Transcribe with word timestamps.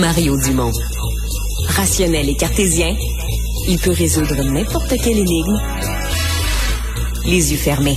Mario 0.00 0.36
Dumont. 0.38 0.72
Rationnel 1.68 2.28
et 2.28 2.34
cartésien, 2.34 2.94
il 3.68 3.78
peut 3.78 3.92
résoudre 3.92 4.42
n'importe 4.42 4.88
quelle 5.02 5.18
énigme 5.18 5.60
les 7.26 7.52
yeux 7.52 7.58
fermés. 7.58 7.96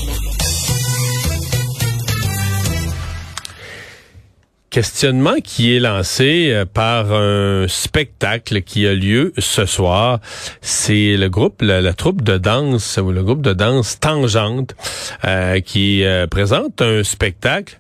Questionnement 4.70 5.36
qui 5.42 5.74
est 5.74 5.80
lancé 5.80 6.52
euh, 6.52 6.66
par 6.66 7.14
un 7.14 7.66
spectacle 7.70 8.62
qui 8.62 8.86
a 8.86 8.94
lieu 8.94 9.32
ce 9.38 9.66
soir. 9.66 10.20
C'est 10.62 11.16
le 11.16 11.30
groupe, 11.30 11.62
la, 11.62 11.94
troupe 11.94 12.22
de 12.22 12.38
danse 12.38 13.00
ou 13.02 13.12
le 13.12 13.24
groupe 13.24 13.42
de 13.42 13.54
danse 13.54 14.00
Tangente 14.02 14.76
euh, 15.24 15.62
qui 15.62 16.04
euh, 16.04 16.28
présente 16.28 16.82
un 16.82 17.04
spectacle 17.04 17.80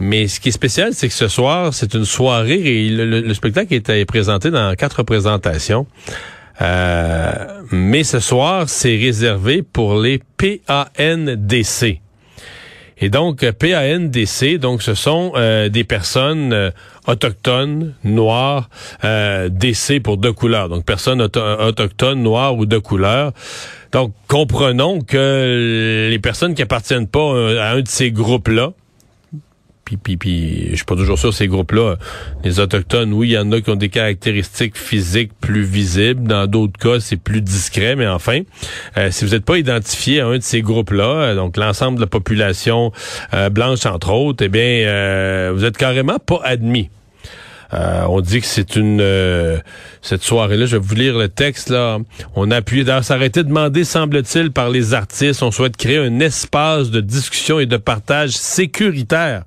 mais 0.00 0.28
ce 0.28 0.38
qui 0.40 0.50
est 0.50 0.52
spécial, 0.52 0.94
c'est 0.94 1.08
que 1.08 1.14
ce 1.14 1.28
soir, 1.28 1.74
c'est 1.74 1.94
une 1.94 2.04
soirée 2.04 2.60
et 2.60 2.90
le, 2.90 3.34
spectacle 3.34 3.74
est 3.74 4.04
présenté 4.04 4.50
dans 4.50 4.74
quatre 4.74 5.02
présentations. 5.02 5.86
Euh, 6.60 7.62
mais 7.70 8.04
ce 8.04 8.20
soir, 8.20 8.68
c'est 8.68 8.96
réservé 8.96 9.62
pour 9.62 10.00
les 10.00 10.20
PANDC. 10.36 12.00
Et 13.00 13.10
donc, 13.10 13.48
PANDC, 13.48 14.58
donc 14.58 14.82
ce 14.82 14.94
sont 14.94 15.32
euh, 15.36 15.68
des 15.68 15.84
personnes 15.84 16.52
euh, 16.52 16.70
autochtones, 17.06 17.94
noires, 18.02 18.68
DC 19.04 20.02
pour 20.02 20.16
deux 20.16 20.32
couleurs. 20.32 20.68
Donc, 20.68 20.84
personnes 20.84 21.20
autochtones, 21.20 22.22
noires 22.22 22.56
ou 22.56 22.66
de 22.66 22.78
couleurs. 22.78 23.32
Donc, 23.92 24.12
comprenons 24.26 25.00
que 25.00 26.08
les 26.10 26.18
personnes 26.18 26.54
qui 26.54 26.62
appartiennent 26.62 27.06
pas 27.06 27.30
à 27.60 27.72
un 27.72 27.80
de 27.80 27.88
ces 27.88 28.10
groupes-là, 28.10 28.72
puis, 29.96 30.16
puis, 30.16 30.68
je 30.70 30.76
suis 30.76 30.84
pas 30.84 30.96
toujours 30.96 31.18
sûr 31.18 31.32
ces 31.32 31.48
groupes-là. 31.48 31.96
Les 32.44 32.60
autochtones, 32.60 33.12
oui, 33.12 33.28
il 33.28 33.32
y 33.32 33.38
en 33.38 33.50
a 33.52 33.60
qui 33.60 33.70
ont 33.70 33.76
des 33.76 33.88
caractéristiques 33.88 34.76
physiques 34.76 35.32
plus 35.40 35.62
visibles. 35.62 36.26
Dans 36.26 36.46
d'autres 36.46 36.78
cas, 36.78 37.00
c'est 37.00 37.16
plus 37.16 37.40
discret. 37.40 37.96
Mais 37.96 38.06
enfin, 38.06 38.40
euh, 38.96 39.10
si 39.10 39.24
vous 39.24 39.32
n'êtes 39.32 39.44
pas 39.44 39.58
identifié 39.58 40.20
à 40.20 40.26
un 40.26 40.38
de 40.38 40.42
ces 40.42 40.62
groupes-là, 40.62 41.04
euh, 41.04 41.34
donc 41.34 41.56
l'ensemble 41.56 41.96
de 41.96 42.02
la 42.02 42.06
population 42.06 42.92
euh, 43.34 43.48
blanche 43.48 43.86
entre 43.86 44.12
autres, 44.12 44.44
eh 44.44 44.48
bien, 44.48 45.52
vous 45.52 45.64
êtes 45.64 45.76
carrément 45.76 46.18
pas 46.18 46.40
admis. 46.44 46.90
on 47.72 48.20
dit 48.20 48.40
que 48.40 48.46
c'est 48.46 48.76
une 48.76 49.02
cette 50.02 50.22
soirée-là. 50.22 50.66
Je 50.66 50.76
vais 50.76 50.82
vous 50.82 50.94
lire 50.94 51.18
le 51.18 51.28
texte 51.28 51.70
là. 51.70 51.98
On 52.34 52.50
a 52.50 52.56
appuyé 52.56 52.84
d'ailleurs, 52.84 53.04
ça 53.04 53.14
a 53.14 53.24
été 53.24 53.42
demandé, 53.42 53.84
semble-t-il, 53.84 54.50
par 54.50 54.70
les 54.70 54.94
artistes. 54.94 55.42
On 55.42 55.50
souhaite 55.50 55.76
créer 55.76 55.98
un 55.98 56.20
espace 56.20 56.90
de 56.90 57.00
discussion 57.00 57.60
et 57.60 57.66
de 57.66 57.76
partage 57.76 58.30
sécuritaire 58.30 59.44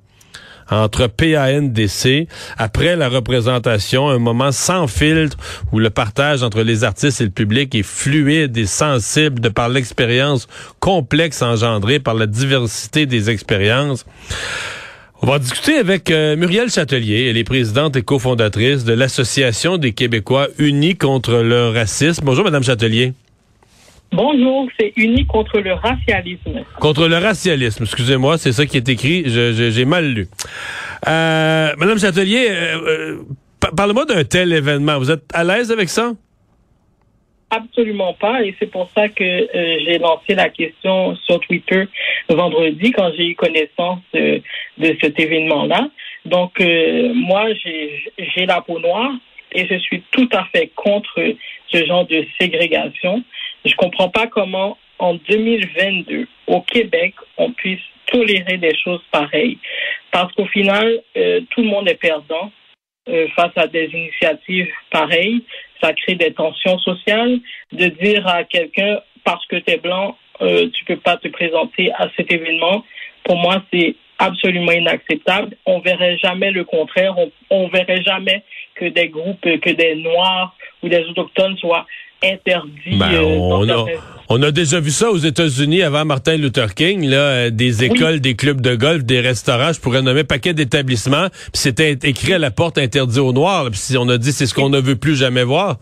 entre 0.72 1.06
PANDC 1.06 2.26
après 2.56 2.96
la 2.96 3.08
représentation, 3.08 4.08
un 4.08 4.18
moment 4.18 4.52
sans 4.52 4.86
filtre 4.86 5.36
où 5.72 5.78
le 5.78 5.90
partage 5.90 6.42
entre 6.42 6.62
les 6.62 6.84
artistes 6.84 7.20
et 7.20 7.24
le 7.24 7.30
public 7.30 7.74
est 7.74 7.82
fluide 7.82 8.56
et 8.56 8.66
sensible 8.66 9.40
de 9.40 9.48
par 9.48 9.68
l'expérience 9.68 10.48
complexe 10.80 11.42
engendrée 11.42 11.98
par 11.98 12.14
la 12.14 12.26
diversité 12.26 13.06
des 13.06 13.30
expériences. 13.30 14.06
On 15.20 15.26
va 15.26 15.38
discuter 15.38 15.76
avec 15.76 16.10
euh, 16.10 16.34
Muriel 16.34 16.68
Châtelier, 16.68 17.28
elle 17.30 17.36
est 17.36 17.44
présidente 17.44 17.94
et 17.94 18.02
cofondatrice 18.02 18.84
de 18.84 18.92
l'Association 18.92 19.76
des 19.76 19.92
Québécois 19.92 20.48
unis 20.58 20.96
contre 20.96 21.34
le 21.42 21.68
racisme. 21.68 22.24
Bonjour, 22.24 22.44
Madame 22.44 22.64
Châtelier. 22.64 23.12
Bonjour, 24.12 24.68
c'est 24.78 24.92
uni 24.96 25.24
contre 25.24 25.58
le 25.60 25.72
racialisme. 25.72 26.64
Contre 26.78 27.08
le 27.08 27.16
racialisme, 27.16 27.84
excusez-moi, 27.84 28.36
c'est 28.36 28.52
ça 28.52 28.66
qui 28.66 28.76
est 28.76 28.88
écrit, 28.90 29.24
j'ai 29.26 29.84
mal 29.86 30.12
lu. 30.12 30.28
Euh, 31.08 31.70
Madame 31.78 31.98
Châtelier, 31.98 32.46
euh, 32.50 32.76
euh 32.86 33.16
parlez-moi 33.74 34.04
d'un 34.04 34.22
tel 34.24 34.52
événement. 34.52 34.98
Vous 34.98 35.10
êtes 35.10 35.24
à 35.32 35.44
l'aise 35.44 35.72
avec 35.72 35.88
ça? 35.88 36.12
Absolument 37.48 38.12
pas, 38.12 38.42
et 38.42 38.54
c'est 38.58 38.70
pour 38.70 38.90
ça 38.94 39.08
que 39.08 39.24
euh, 39.24 39.78
j'ai 39.86 39.98
lancé 39.98 40.34
la 40.34 40.50
question 40.50 41.16
sur 41.16 41.40
Twitter 41.40 41.84
vendredi 42.28 42.90
quand 42.92 43.10
j'ai 43.16 43.28
eu 43.28 43.34
connaissance 43.34 44.00
de 44.12 44.42
cet 45.00 45.18
événement-là. 45.18 45.88
Donc, 46.26 46.60
moi, 47.14 47.46
j'ai 47.62 48.46
la 48.46 48.60
peau 48.60 48.78
noire 48.78 49.12
et 49.52 49.66
je 49.66 49.78
suis 49.78 50.02
tout 50.10 50.28
à 50.32 50.44
fait 50.54 50.70
contre 50.74 51.18
ce 51.68 51.86
genre 51.86 52.06
de 52.06 52.24
ségrégation. 52.38 53.22
Je 53.64 53.74
comprends 53.76 54.08
pas 54.08 54.26
comment, 54.26 54.76
en 54.98 55.14
2022, 55.14 56.26
au 56.46 56.60
Québec, 56.62 57.14
on 57.36 57.52
puisse 57.52 57.80
tolérer 58.06 58.58
des 58.58 58.76
choses 58.76 59.02
pareilles. 59.10 59.58
Parce 60.10 60.32
qu'au 60.34 60.46
final, 60.46 61.00
euh, 61.16 61.40
tout 61.50 61.62
le 61.62 61.68
monde 61.68 61.88
est 61.88 62.00
perdant 62.00 62.52
euh, 63.08 63.26
face 63.34 63.52
à 63.56 63.66
des 63.66 63.86
initiatives 63.86 64.70
pareilles. 64.90 65.42
Ça 65.80 65.92
crée 65.92 66.14
des 66.14 66.32
tensions 66.32 66.78
sociales. 66.78 67.38
De 67.72 67.86
dire 67.86 68.26
à 68.26 68.44
quelqu'un, 68.44 69.00
parce 69.24 69.44
que 69.46 69.56
tu 69.56 69.72
es 69.72 69.78
blanc, 69.78 70.16
euh, 70.40 70.68
tu 70.74 70.84
peux 70.84 70.96
pas 70.96 71.16
te 71.16 71.28
présenter 71.28 71.92
à 71.92 72.08
cet 72.16 72.32
événement, 72.32 72.84
pour 73.24 73.36
moi, 73.36 73.62
c'est 73.72 73.94
absolument 74.18 74.72
inacceptable. 74.72 75.56
On 75.66 75.80
verrait 75.80 76.18
jamais 76.18 76.50
le 76.50 76.64
contraire. 76.64 77.16
On, 77.18 77.30
on 77.50 77.68
verrait 77.68 78.02
jamais 78.02 78.42
que 78.74 78.86
des 78.86 79.08
groupes, 79.08 79.40
que 79.40 79.70
des 79.70 79.94
Noirs 79.96 80.54
ou 80.82 80.88
des 80.88 81.04
Autochtones 81.04 81.56
soient 81.58 81.86
interdit. 82.22 82.96
Ben, 82.96 83.14
euh, 83.14 83.96
on, 84.28 84.42
a, 84.42 84.50
déjà 84.50 84.80
vu 84.80 84.90
ça 84.90 85.10
aux 85.10 85.18
États-Unis 85.18 85.82
avant 85.82 86.04
Martin 86.04 86.36
Luther 86.36 86.74
King, 86.74 87.08
là, 87.08 87.16
euh, 87.16 87.50
des 87.50 87.84
écoles, 87.84 88.20
des 88.20 88.34
clubs 88.34 88.60
de 88.60 88.74
golf, 88.74 89.04
des 89.04 89.20
restaurants, 89.20 89.72
je 89.72 89.80
pourrais 89.80 90.02
nommer 90.02 90.20
un 90.20 90.24
paquet 90.24 90.54
d'établissements, 90.54 91.28
puis 91.30 91.50
c'était 91.54 91.92
écrit 91.92 92.34
à 92.34 92.38
la 92.38 92.50
porte 92.50 92.78
interdit 92.78 93.20
aux 93.20 93.32
Noirs, 93.32 93.68
puis 93.70 93.96
on 93.98 94.08
a 94.08 94.18
dit 94.18 94.32
c'est 94.32 94.46
ce 94.46 94.54
qu'on 94.54 94.70
ne 94.70 94.80
veut 94.80 94.96
plus 94.96 95.16
jamais 95.16 95.44
voir. 95.44 95.76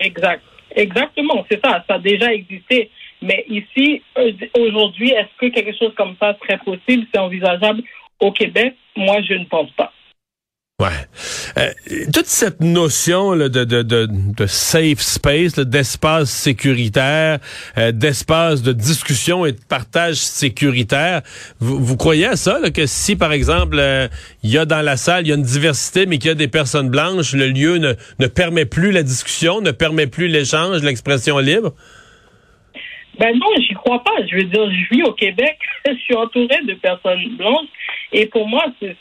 Exact. 0.00 0.42
Exactement, 0.74 1.44
c'est 1.50 1.60
ça, 1.64 1.84
ça 1.86 1.94
a 1.94 1.98
déjà 1.98 2.32
existé. 2.32 2.90
Mais 3.20 3.44
ici, 3.48 4.02
euh, 4.18 4.32
aujourd'hui, 4.58 5.10
est-ce 5.10 5.38
que 5.38 5.52
quelque 5.52 5.76
chose 5.78 5.92
comme 5.96 6.16
ça 6.20 6.36
serait 6.42 6.58
possible, 6.58 7.06
c'est 7.12 7.20
envisageable 7.20 7.82
au 8.20 8.32
Québec? 8.32 8.74
Moi, 8.96 9.20
je 9.22 9.34
ne 9.34 9.44
pense 9.44 9.70
pas. 9.72 9.92
Euh, 10.88 11.70
toute 12.12 12.26
cette 12.26 12.60
notion 12.60 13.36
de, 13.36 14.46
safe 14.46 15.00
space, 15.00 15.54
d'espace 15.58 16.30
sécuritaire, 16.30 17.38
euh, 17.78 17.92
d'espace 17.92 18.62
de 18.62 18.72
discussion 18.72 19.46
et 19.46 19.52
de 19.52 19.60
partage 19.68 20.16
sécuritaire, 20.16 21.22
vous, 21.60 21.96
croyez 21.96 22.26
à 22.26 22.36
ça, 22.36 22.58
que 22.74 22.86
si, 22.86 23.16
par 23.16 23.32
exemple, 23.32 23.76
euh, 23.78 24.08
il 24.42 24.50
y 24.50 24.58
a 24.58 24.64
dans 24.64 24.82
la 24.82 24.96
salle, 24.96 25.26
il 25.26 25.28
y 25.28 25.32
a 25.32 25.36
une 25.36 25.42
diversité, 25.42 26.06
mais 26.06 26.18
qu'il 26.18 26.28
y 26.28 26.32
a 26.32 26.34
des 26.34 26.48
personnes 26.48 26.88
blanches, 26.88 27.34
le 27.34 27.48
lieu 27.48 27.78
ne, 27.78 28.26
permet 28.26 28.66
plus 28.66 28.92
la 28.92 29.02
discussion, 29.02 29.60
ne 29.60 29.70
permet 29.70 30.06
plus 30.06 30.28
l'échange, 30.28 30.82
l'expression 30.82 31.38
libre? 31.38 31.72
Ben 33.18 33.36
non, 33.36 33.46
j'y 33.58 33.74
crois 33.74 34.02
pas. 34.02 34.26
Je 34.26 34.36
veux 34.36 34.44
dire, 34.44 34.70
je 34.70 34.94
vis 34.94 35.02
au 35.02 35.12
Québec, 35.12 35.58
je 35.86 35.94
suis 35.96 36.14
entouré 36.14 36.58
de 36.66 36.74
personnes 36.74 37.36
blanches, 37.36 37.68
et 38.12 38.26
pour 38.26 38.48
moi, 38.48 38.64
c'est 38.80 38.96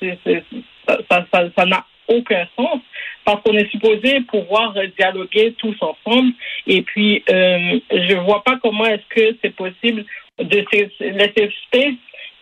ça 0.88 1.66
n'a 1.66 1.86
aucun 2.08 2.48
sens 2.56 2.80
parce 3.26 3.42
qu'on 3.44 3.54
est 3.54 3.70
supposé 3.70 4.22
pouvoir 4.22 4.74
dialoguer 4.98 5.54
tous 5.58 5.76
ensemble. 5.82 6.34
Et 6.68 6.82
puis, 6.82 7.24
euh, 7.30 7.80
je 7.92 8.16
vois 8.16 8.44
pas 8.44 8.58
comment 8.62 8.86
est-ce 8.86 9.08
que 9.10 9.38
c'est 9.42 9.56
possible 9.56 10.06
de 10.40 10.66
laisser 11.00 11.54
space. 11.68 11.94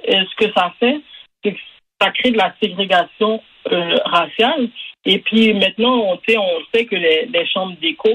Euh, 0.07 0.23
ce 0.29 0.45
que 0.45 0.51
ça 0.53 0.73
fait, 0.79 1.01
c'est 1.43 1.51
que 1.51 1.59
ça 2.01 2.11
crée 2.11 2.31
de 2.31 2.37
la 2.37 2.53
ségrégation 2.61 3.41
euh, 3.71 3.97
raciale. 4.05 4.69
Et 5.05 5.19
puis 5.19 5.53
maintenant, 5.53 5.97
on 5.97 6.19
sait, 6.27 6.37
on 6.37 6.59
sait 6.73 6.85
que 6.85 6.95
les, 6.95 7.25
les 7.25 7.45
chambres 7.47 7.75
d'écho, 7.81 8.09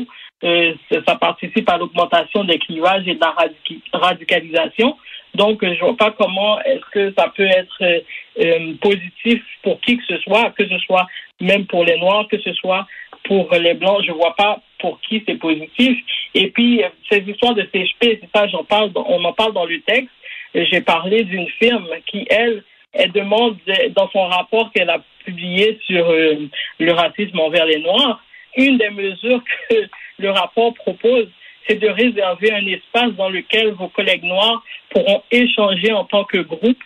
euh, 0.44 0.74
ça 1.06 1.16
participe 1.16 1.68
à 1.68 1.78
l'augmentation 1.78 2.44
des 2.44 2.58
clivages 2.58 3.06
et 3.06 3.14
de 3.14 3.20
la 3.20 3.34
radicalisation. 3.92 4.96
Donc, 5.34 5.64
je 5.64 5.80
vois 5.80 5.96
pas 5.96 6.12
comment 6.12 6.60
est-ce 6.62 6.84
que 6.92 7.12
ça 7.18 7.32
peut 7.36 7.46
être 7.46 7.82
euh, 7.82 8.74
positif 8.80 9.42
pour 9.62 9.80
qui 9.80 9.96
que 9.96 10.04
ce 10.06 10.18
soit, 10.18 10.50
que 10.50 10.68
ce 10.68 10.78
soit 10.78 11.06
même 11.40 11.66
pour 11.66 11.84
les 11.84 11.98
Noirs, 11.98 12.28
que 12.28 12.40
ce 12.40 12.52
soit 12.52 12.86
pour 13.24 13.52
les 13.54 13.74
Blancs. 13.74 14.04
Je 14.06 14.12
vois 14.12 14.34
pas 14.36 14.60
pour 14.78 15.00
qui 15.00 15.22
c'est 15.26 15.36
positif. 15.36 15.98
Et 16.34 16.50
puis, 16.50 16.82
ces 17.10 17.18
histoires 17.18 17.54
de 17.54 17.62
CHP, 17.62 18.18
c'est 18.20 18.28
ça, 18.34 18.46
j'en 18.48 18.64
parle, 18.64 18.90
on 18.94 19.24
en 19.24 19.32
parle 19.32 19.54
dans 19.54 19.66
le 19.66 19.80
texte. 19.80 20.10
J'ai 20.54 20.80
parlé 20.80 21.24
d'une 21.24 21.48
firme 21.48 21.88
qui, 22.06 22.26
elle, 22.30 22.62
elle 22.92 23.10
demande 23.10 23.56
dans 23.96 24.08
son 24.10 24.26
rapport 24.26 24.70
qu'elle 24.72 24.90
a 24.90 25.02
publié 25.24 25.78
sur 25.86 26.08
euh, 26.10 26.48
le 26.78 26.92
racisme 26.92 27.40
envers 27.40 27.66
les 27.66 27.78
Noirs, 27.78 28.22
une 28.56 28.78
des 28.78 28.90
mesures 28.90 29.42
que 29.68 29.74
le 30.18 30.30
rapport 30.30 30.74
propose, 30.74 31.28
c'est 31.66 31.76
de 31.76 31.88
réserver 31.88 32.52
un 32.52 32.66
espace 32.66 33.12
dans 33.12 33.28
lequel 33.28 33.72
vos 33.72 33.88
collègues 33.88 34.24
noirs 34.24 34.62
pourront 34.90 35.22
échanger 35.30 35.92
en 35.92 36.04
tant 36.04 36.24
que 36.24 36.38
groupe 36.38 36.78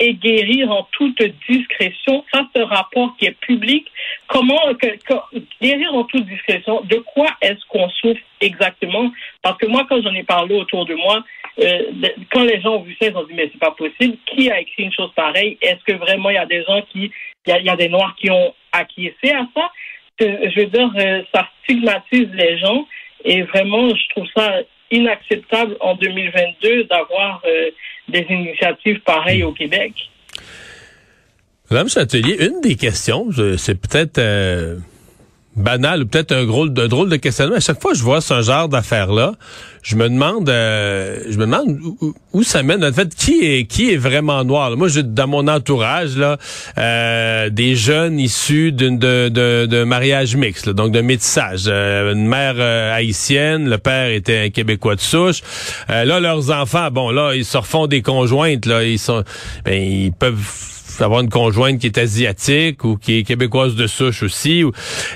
et 0.00 0.14
guérir 0.14 0.70
en 0.70 0.86
toute 0.92 1.22
discrétion. 1.48 2.24
Ça, 2.32 2.46
ce 2.54 2.62
rapport 2.62 3.14
qui 3.16 3.26
est 3.26 3.38
public. 3.38 3.86
Comment 4.26 4.60
guérir 5.60 5.94
en 5.94 6.04
toute 6.04 6.26
discrétion 6.26 6.80
De 6.82 6.96
quoi 7.14 7.28
est-ce 7.40 7.64
qu'on 7.68 7.88
souffre 7.90 8.20
exactement? 8.40 9.12
Parce 9.42 9.58
que 9.58 9.66
moi, 9.66 9.86
quand 9.88 10.02
j'en 10.02 10.14
ai 10.14 10.24
parlé 10.24 10.56
autour 10.56 10.86
de 10.86 10.94
moi, 10.94 11.22
euh, 11.60 11.92
quand 12.32 12.44
les 12.44 12.60
gens 12.60 12.76
ont 12.76 12.82
vu 12.82 12.96
ça, 13.00 13.08
ils 13.08 13.16
ont 13.16 13.24
dit 13.24 13.34
mais 13.34 13.48
c'est 13.52 13.60
pas 13.60 13.72
possible. 13.72 14.16
Qui 14.26 14.50
a 14.50 14.60
écrit 14.60 14.84
une 14.84 14.92
chose 14.92 15.12
pareille? 15.14 15.58
Est-ce 15.60 15.84
que 15.84 15.96
vraiment 15.98 16.30
il 16.30 16.34
y 16.34 16.38
a 16.38 16.46
des 16.46 16.64
gens 16.64 16.82
qui, 16.90 17.10
il 17.46 17.64
y 17.64 17.68
a, 17.68 17.76
des 17.76 17.88
noirs 17.88 18.14
qui 18.18 18.30
ont 18.30 18.54
acquiescé 18.72 19.30
à 19.30 19.46
ça? 19.54 19.70
Je 20.18 20.60
veux 20.60 20.66
dire, 20.66 20.90
euh, 20.96 21.22
ça 21.34 21.48
stigmatise 21.62 22.28
les 22.32 22.58
gens 22.58 22.86
et 23.24 23.42
vraiment, 23.42 23.88
je 23.90 24.08
trouve 24.10 24.26
ça 24.36 24.60
inacceptable 24.90 25.76
en 25.80 25.94
2022 25.96 26.84
d'avoir 26.84 27.42
euh, 27.46 27.70
des 28.08 28.26
initiatives 28.28 29.00
pareilles 29.00 29.42
au 29.42 29.52
Québec. 29.52 29.92
Madame 31.70 31.88
Châtelier, 31.88 32.36
une 32.46 32.60
des 32.60 32.76
questions, 32.76 33.28
c'est 33.56 33.80
peut-être 33.80 34.18
euh, 34.18 34.76
banal 35.56 36.02
ou 36.02 36.06
peut-être 36.06 36.32
un 36.32 36.44
drôle, 36.44 36.72
de 36.72 36.86
drôle 36.86 37.08
de 37.08 37.16
questionnement. 37.16 37.56
À 37.56 37.60
chaque 37.60 37.80
fois 37.80 37.92
que 37.92 37.98
je 37.98 38.02
vois 38.02 38.20
ce 38.20 38.40
genre 38.42 38.68
d'affaires-là, 38.68 39.34
je 39.82 39.96
me 39.96 40.08
demande, 40.08 40.48
euh, 40.48 41.18
je 41.28 41.36
me 41.36 41.44
demande 41.44 41.76
où, 42.32 42.42
ça 42.42 42.62
mène. 42.62 42.84
En 42.84 42.92
fait, 42.92 43.14
qui 43.14 43.40
est 43.42 43.64
qui 43.64 43.90
est 43.90 43.96
vraiment 43.96 44.44
noir? 44.44 44.76
Moi, 44.76 44.88
j'ai 44.88 45.02
dans 45.02 45.26
mon 45.26 45.48
entourage 45.48 46.16
là 46.16 46.38
euh, 46.78 47.50
des 47.50 47.74
jeunes 47.74 48.18
issus 48.18 48.72
d'une 48.72 48.98
de, 48.98 49.28
de, 49.28 49.84
mariage 49.84 50.36
mixte, 50.36 50.68
donc 50.70 50.92
de 50.92 51.00
métissage. 51.00 51.64
Euh, 51.66 52.12
une 52.12 52.26
mère 52.26 52.60
haïtienne, 52.94 53.68
le 53.68 53.78
père 53.78 54.10
était 54.10 54.38
un 54.38 54.50
Québécois 54.50 54.94
de 54.94 55.00
souche. 55.00 55.42
là, 55.88 56.20
leurs 56.20 56.50
enfants, 56.50 56.90
bon, 56.90 57.10
là, 57.10 57.34
ils 57.34 57.44
se 57.44 57.58
refont 57.58 57.86
des 57.86 58.02
conjointes. 58.02 58.66
Là, 58.66 58.84
ils 58.84 58.98
sont, 58.98 59.24
ben, 59.64 59.82
ils 59.82 60.12
peuvent 60.12 60.71
avoir 61.02 61.20
une 61.20 61.30
conjointe 61.30 61.78
qui 61.78 61.86
est 61.86 61.98
asiatique 61.98 62.84
ou 62.84 62.96
qui 62.96 63.18
est 63.18 63.22
québécoise 63.22 63.74
de 63.74 63.86
souche 63.86 64.22
aussi. 64.22 64.64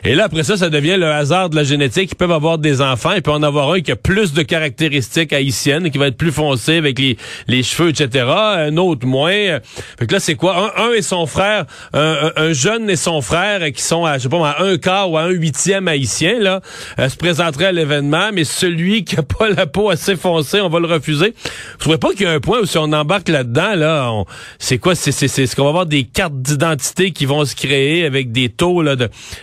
Et 0.04 0.14
là, 0.14 0.24
après 0.24 0.42
ça, 0.42 0.56
ça 0.56 0.70
devient 0.70 0.96
le 0.98 1.06
hasard 1.06 1.50
de 1.50 1.56
la 1.56 1.64
génétique. 1.64 2.10
Ils 2.12 2.16
peuvent 2.16 2.32
avoir 2.32 2.58
des 2.58 2.80
enfants. 2.80 3.12
Il 3.14 3.22
peut 3.22 3.32
en 3.32 3.42
avoir 3.42 3.72
un 3.72 3.80
qui 3.80 3.92
a 3.92 3.96
plus 3.96 4.32
de 4.32 4.42
caractéristiques 4.42 5.32
haïtiennes, 5.32 5.90
qui 5.90 5.98
va 5.98 6.08
être 6.08 6.16
plus 6.16 6.32
foncé 6.32 6.76
avec 6.76 6.98
les, 6.98 7.16
les 7.48 7.62
cheveux, 7.62 7.90
etc. 7.90 8.26
Un 8.28 8.76
autre 8.76 9.06
moins. 9.06 9.60
Fait 9.98 10.06
que 10.06 10.12
là, 10.12 10.20
c'est 10.20 10.34
quoi? 10.34 10.74
Un, 10.80 10.92
et 10.92 11.02
son 11.02 11.26
frère, 11.26 11.66
un, 11.92 12.52
jeune 12.52 12.88
et 12.88 12.96
son 12.96 13.20
frère 13.20 13.60
qui 13.72 13.82
sont 13.82 14.04
à, 14.04 14.18
je 14.18 14.24
sais 14.24 14.28
pas, 14.28 14.48
à 14.48 14.62
un 14.62 14.78
quart 14.78 15.10
ou 15.10 15.18
à 15.18 15.22
un 15.22 15.30
huitième 15.30 15.88
haïtien, 15.88 16.38
là, 16.38 16.60
euh, 16.98 17.08
se 17.08 17.16
présenteraient 17.16 17.66
à 17.66 17.72
l'événement, 17.72 18.30
mais 18.32 18.44
celui 18.44 19.04
qui 19.04 19.16
a 19.16 19.22
pas 19.22 19.48
la 19.50 19.66
peau 19.66 19.90
assez 19.90 20.16
foncée, 20.16 20.60
on 20.60 20.68
va 20.68 20.80
le 20.80 20.86
refuser. 20.86 21.34
Vous 21.44 21.78
trouvez 21.78 21.98
pas 21.98 22.10
qu'il 22.12 22.22
y 22.22 22.26
a 22.26 22.32
un 22.32 22.40
point 22.40 22.60
où 22.60 22.66
si 22.66 22.78
on 22.78 22.92
embarque 22.92 23.28
là-dedans, 23.28 23.74
là, 23.74 24.12
c'est 24.58 24.78
quoi? 24.78 24.94
C'est 24.94 25.12
ce 25.12 25.56
qu'on 25.56 25.72
va 25.72 25.75
des 25.84 26.04
cartes 26.04 26.36
d'identité 26.36 27.10
qui 27.10 27.26
vont 27.26 27.44
se 27.44 27.54
créer 27.54 28.04
avec 28.04 28.32
des 28.32 28.48
taux 28.48 28.82
là, 28.82 28.94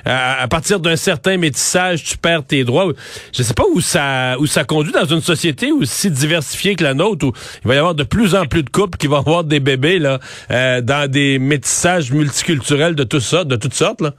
à, 0.06 0.48
partir 0.48 0.80
d'un 0.80 0.96
certain 0.96 1.38
métissage, 1.38 2.04
tu 2.04 2.18
perds 2.18 2.46
tes 2.46 2.64
droits. 2.64 2.92
Je 3.36 3.44
sais 3.44 3.54
pas 3.54 3.66
où 3.74 3.82
ça 3.82 4.36
où 4.40 4.46
ça 4.46 4.64
conduit 4.64 4.94
dans 4.94 5.06
une 5.06 5.22
société 5.22 5.72
aussi 5.72 6.10
diversifiée 6.10 6.76
que 6.76 6.84
la 6.84 6.94
nôtre 6.94 7.28
où 7.28 7.34
il 7.64 7.68
va 7.68 7.76
y 7.76 7.78
avoir 7.78 7.96
de 7.96 8.04
plus 8.04 8.36
en 8.36 8.46
plus 8.46 8.64
de 8.64 8.70
couples 8.70 8.98
qui 8.98 9.08
vont 9.08 9.18
avoir 9.18 9.44
des 9.44 9.60
bébés 9.60 10.00
là 10.00 10.20
euh, 10.52 10.82
dans 10.82 11.10
des 11.10 11.40
métissages 11.40 12.12
multiculturels 12.12 12.96
de 12.96 13.04
tout 13.04 13.20
ça, 13.20 13.44
de 13.44 13.56
toutes 13.56 13.74
sortes 13.74 14.02
là. 14.02 14.12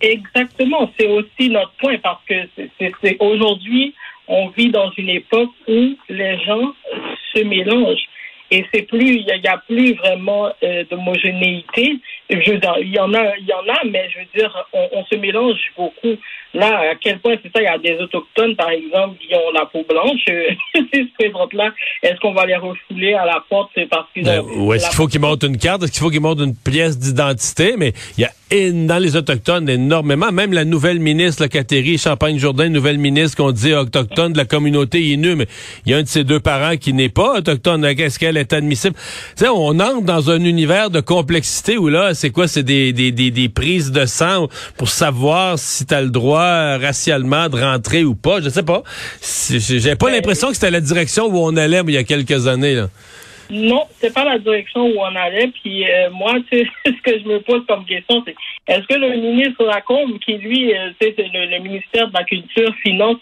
Exactement, 0.00 0.90
c'est 0.98 1.08
aussi 1.08 1.50
notre 1.50 1.72
point 1.80 1.98
parce 2.02 2.22
que 2.28 2.34
c'est 2.78 3.16
aujourd'hui 3.18 3.94
on 4.28 4.48
vit 4.48 4.70
dans 4.70 4.90
une 4.92 5.08
époque 5.08 5.50
où 5.66 5.96
les 6.08 6.38
gens 6.44 6.74
se 7.34 7.42
mélangent 7.42 8.07
et 8.50 8.64
c'est 8.72 8.82
plus, 8.82 9.16
il 9.16 9.40
n'y 9.42 9.48
a, 9.48 9.58
plus 9.58 9.94
vraiment 9.94 10.50
euh, 10.62 10.84
d'homogénéité. 10.90 11.98
Je 12.30 12.80
il 12.82 12.94
y 12.94 12.98
en 12.98 13.14
a, 13.14 13.36
il 13.38 13.46
y 13.46 13.52
en 13.54 13.72
a, 13.72 13.84
mais 13.86 14.08
je 14.10 14.18
veux 14.18 14.26
dire, 14.36 14.66
on, 14.74 14.88
on, 14.92 15.04
se 15.06 15.16
mélange 15.16 15.56
beaucoup. 15.76 16.14
Là, 16.52 16.90
à 16.90 16.94
quel 17.00 17.20
point 17.20 17.36
c'est 17.42 17.50
ça, 17.50 17.60
il 17.60 17.64
y 17.64 17.66
a 17.66 17.78
des 17.78 17.98
autochtones, 18.02 18.54
par 18.54 18.70
exemple, 18.70 19.16
qui 19.18 19.34
ont 19.34 19.50
la 19.54 19.64
peau 19.64 19.84
blanche. 19.88 20.20
Ces 20.74 21.04
se 21.04 21.14
présentent 21.18 21.54
là, 21.54 21.72
est-ce 22.02 22.20
qu'on 22.20 22.34
va 22.34 22.44
les 22.44 22.56
refouler 22.56 23.14
à 23.14 23.24
la 23.24 23.42
porte 23.48 23.70
parce 23.90 24.06
qu'ils 24.12 24.24
ben, 24.24 24.42
Ou 24.42 24.74
est-ce 24.74 24.88
qu'il 24.88 24.96
faut 24.96 25.06
qu'ils 25.06 25.20
montrent 25.20 25.46
une 25.46 25.56
carte, 25.56 25.82
est-ce 25.82 25.92
qu'il 25.92 26.02
faut 26.02 26.10
qu'ils 26.10 26.20
montrent 26.20 26.42
une 26.42 26.56
pièce 26.56 26.98
d'identité? 26.98 27.74
Mais 27.78 27.92
il 28.18 28.22
y 28.22 28.24
a 28.24 28.30
dans 28.50 28.98
les 28.98 29.16
autochtones 29.16 29.68
énormément. 29.68 30.32
Même 30.32 30.52
la 30.52 30.64
nouvelle 30.64 31.00
ministre, 31.00 31.42
la 31.42 31.48
Catherine 31.48 31.98
Champagne-Jourdain, 31.98 32.68
nouvelle 32.68 32.98
ministre 32.98 33.36
qu'on 33.36 33.52
dit 33.52 33.74
autochtone 33.74 34.32
de 34.32 34.38
la 34.38 34.46
communauté 34.46 35.02
Innu, 35.02 35.34
mais 35.34 35.46
il 35.84 35.92
y 35.92 35.94
a 35.94 35.98
un 35.98 36.02
de 36.02 36.08
ses 36.08 36.24
deux 36.24 36.40
parents 36.40 36.76
qui 36.76 36.92
n'est 36.92 37.10
pas 37.10 37.38
autochtone. 37.38 37.84
Est-ce 37.84 38.18
qu'elle 38.18 38.38
est 38.38 38.52
admissible? 38.52 38.96
Tu 39.36 39.44
sais, 39.44 39.48
on 39.48 39.78
entre 39.78 40.02
dans 40.02 40.30
un 40.30 40.42
univers 40.44 40.88
de 40.90 41.00
complexité 41.00 41.76
où 41.76 41.88
là, 41.88 42.14
c'est 42.18 42.30
quoi? 42.30 42.48
C'est 42.48 42.62
des, 42.62 42.92
des, 42.92 43.12
des, 43.12 43.30
des, 43.30 43.48
prises 43.48 43.92
de 43.92 44.04
sang 44.04 44.48
pour 44.76 44.88
savoir 44.88 45.58
si 45.58 45.86
tu 45.86 45.94
as 45.94 46.02
le 46.02 46.10
droit 46.10 46.76
racialement 46.78 47.48
de 47.48 47.56
rentrer 47.60 48.04
ou 48.04 48.14
pas. 48.14 48.40
Je 48.40 48.48
sais 48.48 48.64
pas. 48.64 48.82
J'ai 49.22 49.96
pas 49.96 50.10
l'impression 50.10 50.48
que 50.48 50.54
c'était 50.54 50.70
la 50.70 50.80
direction 50.80 51.26
où 51.26 51.38
on 51.38 51.56
allait 51.56 51.80
il 51.86 51.94
y 51.94 51.96
a 51.96 52.04
quelques 52.04 52.46
années. 52.48 52.74
Là. 52.74 52.88
Non, 53.50 53.84
c'est 53.98 54.12
pas 54.12 54.24
la 54.24 54.38
direction 54.38 54.86
où 54.86 54.98
on 54.98 55.16
allait. 55.16 55.48
Puis 55.62 55.88
euh, 55.88 56.10
moi, 56.10 56.34
ce 56.52 57.02
que 57.02 57.18
je 57.18 57.24
me 57.24 57.40
pose 57.40 57.64
comme 57.66 57.84
question, 57.84 58.22
c'est 58.26 58.34
est-ce 58.66 58.86
que 58.86 58.94
le 58.94 59.16
ministre 59.16 59.64
Lacombe, 59.64 60.18
qui 60.18 60.34
lui, 60.34 60.74
euh, 60.74 60.90
c'est 61.00 61.14
le, 61.16 61.58
ministère 61.60 62.08
de 62.08 62.14
la 62.14 62.24
Culture, 62.24 62.74
finance 62.82 63.16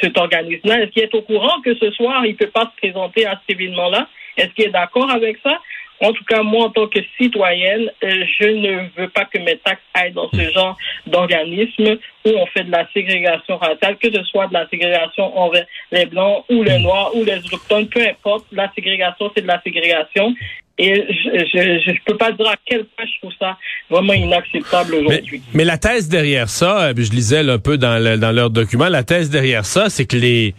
cet 0.00 0.18
organisme-là, 0.18 0.82
est-ce 0.82 0.90
qu'il 0.90 1.02
est 1.02 1.14
au 1.14 1.22
courant 1.22 1.60
que 1.64 1.74
ce 1.76 1.90
soir, 1.92 2.26
il 2.26 2.36
peut 2.36 2.48
pas 2.48 2.70
se 2.74 2.86
présenter 2.86 3.24
à 3.24 3.40
cet 3.40 3.56
événement-là? 3.56 4.08
Est-ce 4.36 4.50
qu'il 4.50 4.66
est 4.66 4.70
d'accord 4.70 5.10
avec 5.10 5.38
ça? 5.42 5.58
En 6.00 6.12
tout 6.12 6.24
cas, 6.24 6.42
moi, 6.42 6.66
en 6.66 6.70
tant 6.70 6.86
que 6.86 6.98
citoyenne, 7.20 7.90
euh, 8.02 8.24
je 8.40 8.46
ne 8.46 8.88
veux 8.96 9.08
pas 9.08 9.26
que 9.26 9.38
mes 9.38 9.56
taxes 9.58 9.82
aillent 9.92 10.12
dans 10.12 10.30
ce 10.30 10.50
genre 10.50 10.76
d'organisme 11.06 11.98
où 12.24 12.30
on 12.30 12.46
fait 12.46 12.64
de 12.64 12.70
la 12.70 12.88
ségrégation 12.92 13.58
raciale, 13.58 13.98
que 13.98 14.10
ce 14.10 14.22
soit 14.24 14.46
de 14.46 14.54
la 14.54 14.66
ségrégation 14.68 15.36
envers 15.38 15.66
les 15.92 16.06
blancs 16.06 16.44
ou 16.48 16.62
les 16.62 16.78
noirs 16.78 17.14
ou 17.14 17.24
les 17.24 17.38
autochtones, 17.38 17.88
peu 17.88 18.00
importe. 18.00 18.46
La 18.52 18.72
ségrégation, 18.74 19.30
c'est 19.34 19.42
de 19.42 19.46
la 19.46 19.60
ségrégation. 19.60 20.34
Et 20.78 20.94
je 20.94 21.90
ne 21.90 22.04
peux 22.06 22.16
pas 22.16 22.32
dire 22.32 22.48
à 22.48 22.56
quel 22.64 22.86
point 22.86 23.04
je 23.04 23.18
trouve 23.20 23.32
ça 23.38 23.58
vraiment 23.90 24.14
inacceptable 24.14 24.94
aujourd'hui. 24.94 25.42
Mais, 25.52 25.64
la 25.64 25.76
thèse 25.76 26.08
derrière 26.08 26.48
ça, 26.48 26.84
euh, 26.84 26.94
je 26.96 27.10
lisais 27.10 27.40
un 27.40 27.58
peu 27.58 27.76
dans, 27.76 28.18
dans 28.18 28.32
leur 28.32 28.48
document, 28.48 28.88
la 28.88 29.02
thèse 29.02 29.28
derrière 29.28 29.66
ça, 29.66 29.90
c'est 29.90 30.06
que 30.06 30.16
les 30.16 30.54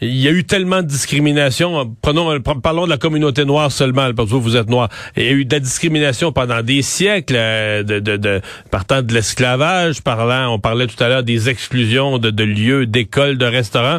il 0.00 0.16
y 0.16 0.28
a 0.28 0.30
eu 0.30 0.44
tellement 0.44 0.82
de 0.82 0.86
discrimination. 0.86 1.96
Prenons, 2.02 2.40
parlons 2.40 2.84
de 2.84 2.90
la 2.90 2.98
communauté 2.98 3.44
noire 3.44 3.72
seulement, 3.72 4.12
parce 4.14 4.30
que 4.30 4.36
vous, 4.36 4.56
êtes 4.56 4.68
noir. 4.68 4.88
Il 5.16 5.24
y 5.24 5.28
a 5.28 5.32
eu 5.32 5.44
de 5.44 5.54
la 5.54 5.60
discrimination 5.60 6.32
pendant 6.32 6.62
des 6.62 6.82
siècles, 6.82 7.34
euh, 7.36 7.82
de, 7.82 7.98
de, 7.98 8.16
de 8.16 8.40
partant 8.70 9.02
de 9.02 9.12
l'esclavage, 9.12 10.02
parlant, 10.02 10.54
on 10.54 10.58
parlait 10.58 10.86
tout 10.86 11.02
à 11.02 11.08
l'heure 11.08 11.22
des 11.22 11.48
exclusions 11.48 12.18
de, 12.18 12.44
lieux, 12.44 12.86
d'écoles, 12.86 13.38
de 13.38 13.46
restaurants 13.46 13.98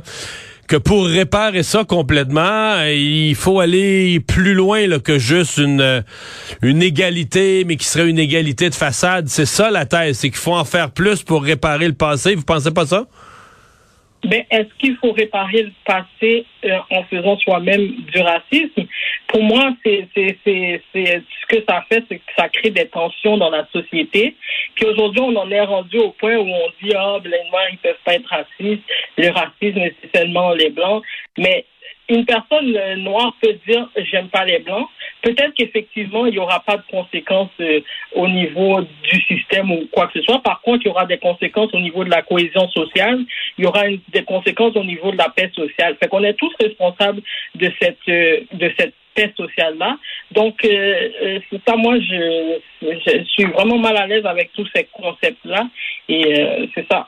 que 0.67 0.75
pour 0.75 1.07
réparer 1.07 1.63
ça 1.63 1.83
complètement, 1.83 2.83
il 2.83 3.33
faut 3.33 3.59
aller 3.59 4.19
plus 4.19 4.53
loin 4.53 4.99
que 4.99 5.17
juste 5.17 5.57
une, 5.57 6.03
une 6.61 6.83
égalité, 6.83 7.63
mais 7.65 7.75
qui 7.75 7.87
serait 7.87 8.07
une 8.07 8.19
égalité 8.19 8.69
de 8.69 8.75
façade. 8.75 9.29
C'est 9.29 9.47
ça 9.47 9.71
la 9.71 9.87
thèse, 9.87 10.19
c'est 10.19 10.29
qu'il 10.29 10.37
faut 10.37 10.53
en 10.53 10.65
faire 10.65 10.91
plus 10.91 11.23
pour 11.23 11.43
réparer 11.43 11.87
le 11.87 11.95
passé. 11.95 12.35
Vous 12.35 12.44
pensez 12.44 12.69
pas 12.69 12.85
ça? 12.85 13.07
Ben, 14.23 14.44
est-ce 14.52 14.68
qu'il 14.80 14.97
faut 14.97 15.14
réparer 15.14 15.64
le 15.64 15.71
passé 15.85 16.45
euh, 16.66 16.78
en 16.92 17.04
faisant 17.04 17.38
soi-même 17.38 17.88
du 17.88 18.19
racisme? 18.19 18.85
Pour 19.28 19.42
moi, 19.44 19.71
c'est, 19.83 20.07
c'est, 20.14 20.38
c'est, 20.44 20.81
c'est 20.92 21.23
ce 21.42 21.56
que 21.56 21.64
ça 21.68 21.85
fait, 21.90 22.04
c'est 22.09 22.18
que 22.18 22.31
ça 22.38 22.49
crée 22.49 22.69
des 22.69 22.88
tensions 22.88 23.38
dans 23.38 23.49
la 23.49 23.66
société. 23.71 24.35
Puis 24.76 24.85
aujourd'hui, 24.85 25.21
on 25.21 25.35
en 25.38 25.49
est 25.49 25.61
rendu 25.61 25.97
au 25.99 26.11
point 26.11 26.35
où 26.35 26.47
on 26.47 26.68
dit 26.83 26.94
ah, 26.95 27.19
ben, 27.23 27.31
les 27.31 27.49
noirs 27.49 27.69
ils 27.71 27.78
peuvent 27.78 27.95
pas 28.04 28.16
être 28.16 28.28
racistes, 28.28 28.83
le 29.18 29.30
racisme 29.30 29.90
c'est 30.02 30.18
seulement 30.18 30.52
les 30.52 30.69
blancs. 30.69 31.02
Mais 31.38 31.66
une 32.09 32.26
personne 32.26 32.76
euh, 32.76 32.95
noire 32.97 33.33
peut 33.42 33.57
dire 33.68 33.88
j'aime 34.11 34.28
pas 34.28 34.44
les 34.44 34.59
blancs. 34.59 34.88
Peut-être 35.21 35.54
qu'effectivement 35.56 36.26
il 36.26 36.35
y 36.35 36.40
aura 36.40 36.61
pas 36.61 36.78
de 36.78 36.83
conséquences 36.90 37.52
euh, 37.59 37.81
au 38.14 38.28
niveau 38.28 38.81
du 38.81 39.21
système 39.21 39.71
ou 39.71 39.88
quoi 39.92 40.07
que 40.07 40.19
ce 40.19 40.21
soit. 40.23 40.42
Par 40.42 40.61
contre, 40.61 40.85
il 40.85 40.88
y 40.88 40.92
aura 40.92 41.06
des 41.06 41.18
conséquences 41.18 41.73
au 41.73 41.80
niveau 41.80 42.04
de 42.04 42.09
la 42.09 42.21
cohésion 42.21 42.69
sociale. 42.69 43.19
Il 43.57 43.66
y 43.66 43.68
aura 43.68 43.83
des 44.09 44.23
conséquences 44.23 44.76
au 44.76 44.83
niveau 44.83 45.11
de 45.11 45.18
la 45.18 45.30
paix 45.30 45.52
sociale. 45.54 45.97
Fait 46.02 46.07
qu'on 46.07 46.23
est 46.23 46.33
tous 46.33 46.54
responsables 46.59 47.21
de 47.56 47.71
cette 47.81 47.97
euh, 48.07 48.42
de 48.54 48.71
cette 48.78 48.94
paix 49.16 49.33
sociale 49.35 49.78
là. 49.78 49.97
Donc 50.31 50.57
c'est 50.61 51.61
ça. 51.68 51.76
Moi, 51.76 51.99
je, 51.99 52.59
je, 52.81 53.23
suis 53.26 53.45
vraiment 53.45 53.78
mal 53.78 53.97
à 53.97 54.07
l'aise 54.07 54.26
avec 54.26 54.52
tous 54.54 54.68
ces 54.73 54.88
concepts 54.94 55.44
là. 55.45 55.68
Et 56.07 56.69
c'est 56.76 56.85
ça. 56.90 57.07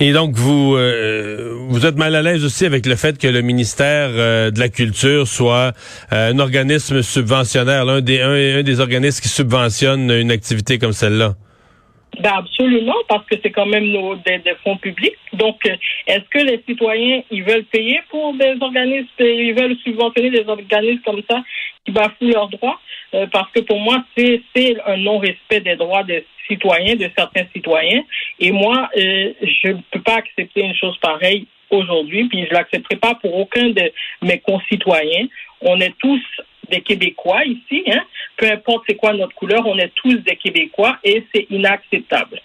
Et 0.00 0.12
donc 0.12 0.34
vous 0.34 0.76
euh, 0.76 1.54
vous 1.68 1.86
êtes 1.86 1.96
mal 1.96 2.14
à 2.14 2.22
l'aise 2.22 2.44
aussi 2.44 2.66
avec 2.66 2.86
le 2.86 2.96
fait 2.96 3.18
que 3.18 3.28
le 3.28 3.42
ministère 3.42 4.10
euh, 4.12 4.50
de 4.50 4.58
la 4.58 4.68
Culture 4.68 5.26
soit 5.26 5.72
euh, 6.12 6.32
un 6.32 6.38
organisme 6.38 7.02
subventionnaire, 7.02 8.02
des 8.02 8.20
un, 8.20 8.62
des 8.62 8.80
organismes 8.80 9.20
qui 9.20 9.28
subventionne 9.28 10.10
une 10.10 10.30
activité 10.30 10.78
comme 10.78 10.92
celle-là? 10.92 11.34
Ben 12.20 12.32
absolument, 12.36 12.96
parce 13.08 13.24
que 13.26 13.36
c'est 13.42 13.50
quand 13.50 13.66
même 13.66 13.86
nos, 13.86 14.16
des, 14.16 14.42
fonds 14.62 14.76
publics. 14.76 15.16
Donc, 15.32 15.60
est-ce 16.06 16.28
que 16.28 16.44
les 16.44 16.62
citoyens, 16.68 17.22
ils 17.30 17.42
veulent 17.42 17.64
payer 17.64 18.00
pour 18.10 18.34
des 18.34 18.54
organismes, 18.60 19.08
ils 19.18 19.54
veulent 19.54 19.76
subventionner 19.82 20.30
des 20.30 20.46
organismes 20.46 21.00
comme 21.04 21.22
ça 21.28 21.42
qui 21.84 21.92
bafouent 21.92 22.28
leurs 22.28 22.48
droits? 22.48 22.78
parce 23.30 23.52
que 23.52 23.60
pour 23.60 23.78
moi, 23.78 24.02
c'est 24.16 24.40
un 24.86 24.96
non-respect 24.96 25.60
des 25.60 25.76
droits 25.76 26.02
des 26.02 26.24
citoyens, 26.48 26.96
de 26.96 27.10
certains 27.16 27.44
citoyens. 27.54 28.02
Et 28.38 28.50
moi, 28.50 28.88
euh, 28.96 29.32
je 29.42 29.68
ne 29.68 29.80
peux 29.90 30.00
pas 30.00 30.16
accepter 30.16 30.62
une 30.62 30.74
chose 30.74 30.96
pareille 30.98 31.46
aujourd'hui, 31.70 32.28
puis 32.28 32.46
je 32.48 32.54
l'accepterai 32.54 32.96
pas 32.96 33.14
pour 33.14 33.34
aucun 33.34 33.70
de 33.70 33.92
mes 34.22 34.38
concitoyens. 34.38 35.26
On 35.60 35.80
est 35.80 35.94
tous 35.98 36.20
des 36.70 36.80
Québécois 36.80 37.44
ici, 37.44 37.82
hein. 37.90 38.00
Peu 38.36 38.50
importe 38.50 38.84
c'est 38.88 38.96
quoi 38.96 39.12
notre 39.12 39.34
couleur, 39.34 39.66
on 39.66 39.76
est 39.78 39.92
tous 39.94 40.14
des 40.14 40.36
Québécois 40.36 40.98
et 41.04 41.24
c'est 41.34 41.46
inacceptable. 41.50 42.40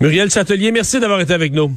Muriel 0.00 0.30
Châtelier, 0.30 0.70
merci 0.70 1.00
d'avoir 1.00 1.20
été 1.20 1.32
avec 1.32 1.52
nous. 1.52 1.70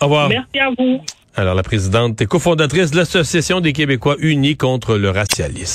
Au 0.00 0.04
revoir. 0.04 0.28
Merci 0.28 0.58
à 0.58 0.70
vous. 0.76 1.02
Alors, 1.36 1.54
la 1.54 1.64
présidente 1.64 2.20
et 2.20 2.26
cofondatrice 2.26 2.92
de 2.92 2.96
l'Association 2.96 3.60
des 3.60 3.72
Québécois 3.72 4.16
unis 4.20 4.56
contre 4.56 4.96
le 4.96 5.10
racialisme. 5.10 5.72